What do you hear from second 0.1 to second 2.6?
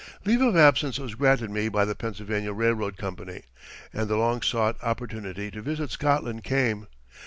]Leave of absence was granted me by the Pennsylvania